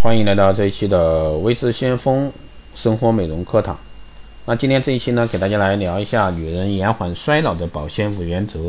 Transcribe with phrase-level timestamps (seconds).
[0.00, 2.32] 欢迎来到这一期的微知先锋
[2.76, 3.76] 生活美容课堂。
[4.44, 8.60] 那今天这一期呢，给大家来聊一下女人延缓衰老的保鲜五原则。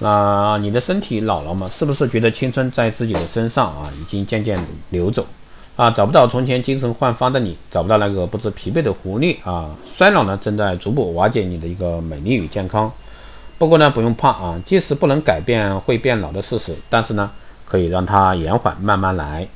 [0.00, 1.70] 那你的身体老了吗？
[1.72, 4.58] 是不是觉得青春在自己的身上啊，已经渐渐
[4.90, 5.24] 流走
[5.76, 5.88] 啊？
[5.92, 9.70] 找不到从前精神焕发的你，找不到那个不知疲惫的活力啊？
[9.96, 12.92] 衰老呢，正在逐步瓦解你的一个美丽与健康。
[13.58, 17.30] 不过呢，不用怕啊，即使不能改变会变老的事实，但是呢，
[17.64, 19.46] 可以让它延缓，慢慢来。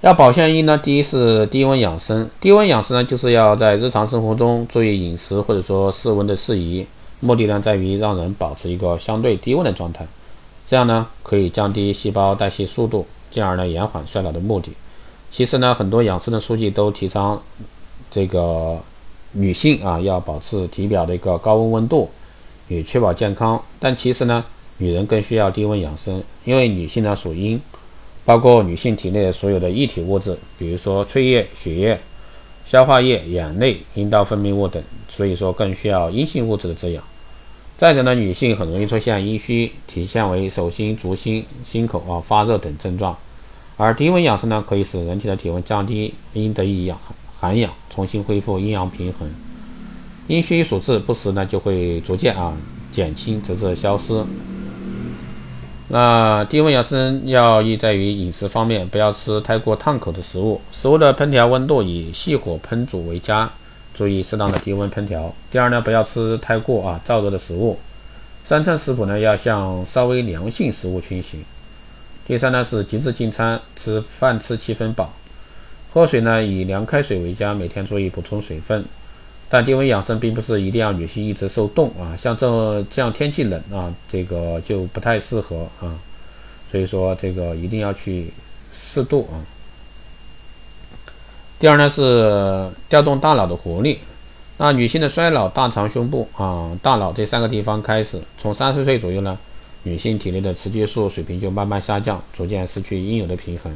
[0.00, 2.28] 要保鲜衣呢，第一是低温养生。
[2.38, 6.86] 低温养生呢，就是要在日常生活中注意饮食或者说室温的适宜，
[7.20, 10.06] 目的呢在于让人保持一个相对低温的状态，
[10.66, 14.72] 这样呢可以降低细胞代谢速度，进而呢延缓衰老的目的。
[15.30, 17.42] 其实呢，很多养生的书籍都提倡
[18.10, 18.78] 这个
[19.32, 22.10] 女性啊要保持体表的一个高温温度，
[22.68, 23.58] 以确保健康。
[23.80, 24.44] 但其实呢，
[24.76, 27.58] 女人更需要低温养生，因为女性呢属阴。
[28.24, 32.00] 包括女性体内所有的液体物质，比如说唾液、血液、
[32.64, 37.04] 消化液、眼泪、阴道分泌物等，所以说更需要阴性物质的滋养。
[37.76, 43.16] 再者呢，女性很容易出现阴虚，体现为手心、足心、心口啊发热等症状。
[43.76, 46.96] 而低温养生呢，可以使人体的体温降低，阴得以养
[47.36, 49.28] 涵养，重新恢复阴阳平衡。
[50.28, 52.56] 阴虚所致不时呢，就会逐渐啊
[52.90, 54.24] 减轻，直至消失。
[55.94, 60.60] 那低温养生要义在于饮食方面，不要吃太过烫口的食物。
[60.72, 63.48] 食物的烹调温度以细火烹煮为佳，
[63.94, 65.32] 注意适当的低温烹调。
[65.52, 67.78] 第二呢，不要吃太过啊燥热的食物。
[68.42, 71.38] 三餐食谱呢要向稍微凉性食物倾斜。
[72.26, 75.12] 第三呢是极致进餐，吃饭吃七分饱。
[75.90, 78.84] 喝水呢以凉开水为佳，每天注意补充水分。
[79.48, 85.94] 但低温养生并不是一定要女性一直受冻啊，像这这样天气冷啊，这个就不太适合啊，
[86.70, 88.32] 所以说这个一定要去
[88.72, 89.38] 适度啊。
[91.60, 94.00] 第二呢是调动大脑的活力，
[94.56, 99.38] 那女性的衰老，大肠、胸部啊、大脑这三个地方开始，从三十岁左右呢，
[99.84, 103.72] 女性体内的雌激素水平就慢慢下降，逐渐失去应有的平衡，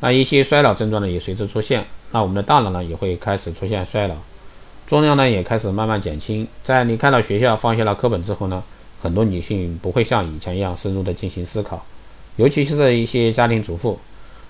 [0.00, 4.14] 那一些衰老症状呢也随之出现，那我们的大脑呢也会开始出现衰老。
[4.90, 6.44] 重量呢也开始慢慢减轻。
[6.64, 8.60] 在离开了学校、放下了课本之后呢，
[9.00, 11.80] 很多女性不会像以前一样深入的进行思考，
[12.34, 13.96] 尤其是一些家庭主妇，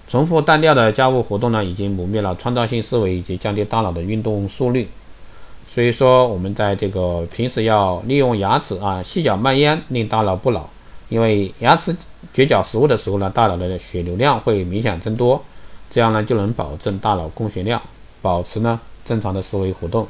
[0.09, 4.89] 重复单调的家务活动呢，已经磨灭了创造性思维以及降低大脑的运动速率。
[5.69, 10.65] 所以说，我们在这个平时要利用牙齿啊细嚼慢咽，令大脑不老。
[11.11, 11.95] 因为牙齿
[12.33, 15.45] 咀嚼食物的时候呢，大脑的血流量会明显增多，
[15.91, 17.79] 这样呢就能保证大脑供血量，
[18.23, 20.09] 保持呢正常的思维活动。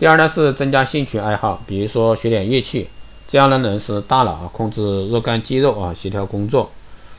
[0.00, 2.88] 第二呢是增加兴趣爱好，比如说学点乐器，
[3.28, 6.70] 这样呢能使大脑啊控制若干肌肉啊协调工作，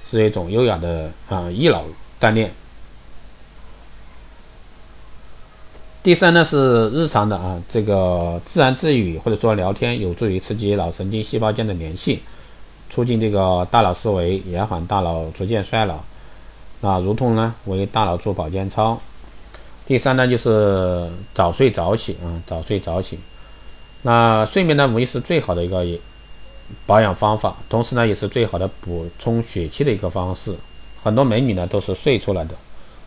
[0.04, 1.84] 是一种优雅的啊益脑
[2.20, 2.52] 锻炼。
[6.02, 12.24] 第三呢是日常的啊这个自然自语或者说聊天，有助于刺激脑神经细胞间的联系，
[12.90, 16.00] 促进这个大脑思维，延缓大脑逐渐衰老。
[16.82, 19.00] 啊，如同呢为大脑做保健操。
[19.86, 23.20] 第三呢，就是早睡早起啊，早睡早起。
[24.04, 25.86] 那睡眠呢，无疑是最好的一个
[26.86, 30.56] 保养方法，同时呢，也是最好的补充血气的一个方式。
[31.04, 32.56] 很多美女呢，都是睡出来的。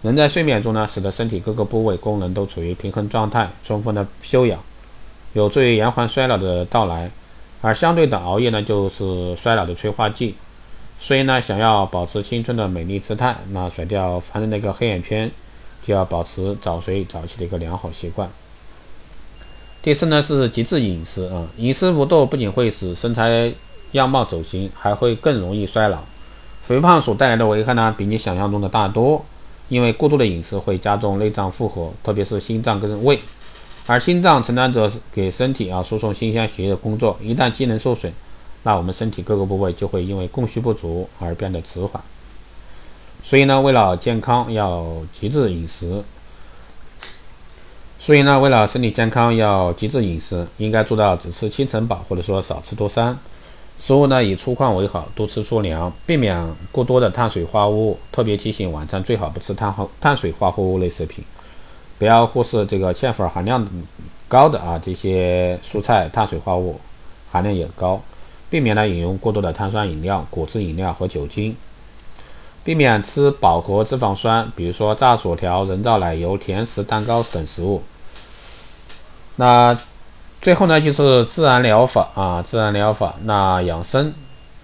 [0.02, 4.60] 人在睡眠中呢，使得身体各个部位功能都处于平衡状态，充分的休养，
[5.32, 7.10] 有助于延缓衰老的到来。
[7.62, 10.34] 而相对的，熬夜呢，就是衰老的催化剂。
[10.98, 15.30] 所以呢，想要保持青春的美丽姿态，那甩掉烦人的一个黑眼圈。
[15.84, 18.28] 就要保持早睡早起的一个良好习惯。
[19.82, 23.52] 第四呢是极致饮食啊，饮食不度不仅会使身材
[23.92, 25.98] 样貌走形，还会更容易衰老。
[26.66, 29.22] 肥胖所带来的危害呢，比你想象中的大多。
[29.68, 33.18] 因为过度的饮食会加重内脏负荷，特别是心脏跟胃。
[33.86, 38.10] 而心脏承担着给身体啊输送新鲜血液的工作，一旦机能受损，
[38.62, 42.02] 那我们身体各个部位就会因为供需不足而变得迟缓。
[43.24, 46.04] 所以呢，为了健康要极致饮食。
[47.98, 53.18] 所以呢，为了身体健康要极致饮食，应该做到只吃七成饱，或者说少吃多餐。
[53.78, 56.38] 食物呢以粗犷为好，多吃粗粮，避免
[56.70, 57.98] 过多的碳水化合物。
[58.12, 61.24] 特别提醒，晚餐最好不吃碳化碳水化合物类食品，
[61.98, 63.66] 不要忽视这个淀粉含量
[64.28, 66.78] 高的啊这些蔬菜，碳水化合物
[67.32, 67.98] 含量也高。
[68.50, 71.56] 避免呢饮用过多的碳酸饮料、果汁饮料和酒精。
[72.64, 77.82] 避免吃饱和脂肪酸，比如说炸薯条、人造奶油、甜食、蛋糕等食物。
[79.36, 79.76] 那
[80.40, 83.14] 最后呢，就是自然疗法啊，自然疗法。
[83.24, 84.14] 那养生，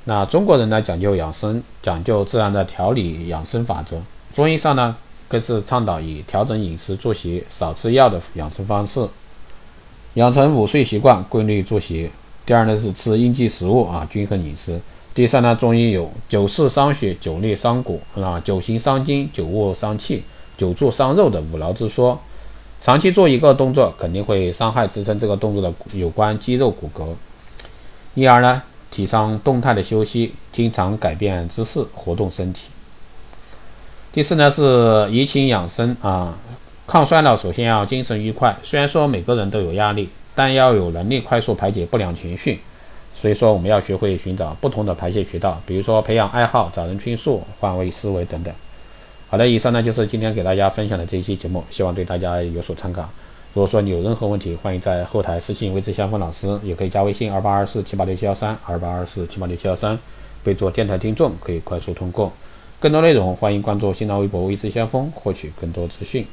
[0.05, 4.00] 那中国人呢讲究养生，讲究自然的调理养生法则。
[4.35, 4.97] 中医上呢，
[5.29, 9.06] 更是倡导以调整饮食作息、少吃药的养生方式，
[10.14, 12.11] 养成午睡习惯、规律作息。
[12.47, 14.81] 第二呢是吃应季食物啊，均衡饮食。
[15.12, 20.23] 第三呢，中医有久视伤血、久立伤骨啊，久行伤筋、久卧伤气、
[20.57, 22.19] 久坐伤肉的五劳之说。
[22.81, 27.09] 长期做一个动作，肯定会伤害支撑这个动作的有关肌肉骨骼。
[28.15, 32.69] 因而呢，提倡动态的休息，经常改变姿势，活动身体。
[34.12, 36.39] 第四呢是怡情养生啊，
[36.87, 38.57] 抗衰老首先要精神愉快。
[38.62, 42.61] 虽然说每个人都有压力，但要有能力快速排解不良情绪。
[43.21, 48.55] 所以说我们要学会寻找不同的排泄渠道，比如说培养爱好、找人倾诉、换位思维等等。
[49.29, 53.03] 好的，以上呢就是今天给大家分享的这一期节目，希望对大家有所参考。
[53.53, 59.99] 如果说你有任何问题，欢迎在后台私信魏志香峰老师，也可以加微信二八二四七八六七幺三二八二四七八六七幺三，
[60.43, 62.33] 备注电台听众，可以快速通过。
[62.81, 66.25] 更多内容，欢迎关注新浪微博“微知先锋”，获取更多资讯。